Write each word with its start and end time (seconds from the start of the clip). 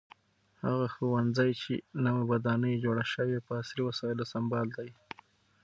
هغه 0.63 0.87
ښوونځی 0.93 1.51
چې 1.61 1.73
نوې 2.05 2.23
ودانۍ 2.31 2.69
یې 2.73 2.81
جوړه 2.85 3.03
شوې 3.13 3.37
په 3.45 3.51
عصري 3.61 3.81
وسایلو 3.85 4.25
سمبال 4.33 4.67
دی. 4.77 4.89